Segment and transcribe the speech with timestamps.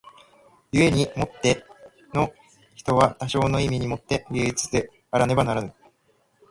[0.71, 1.63] 故に凡て
[2.11, 2.33] の
[2.73, 5.75] 人は多少の意味に於て芸術家であらねばならぬ。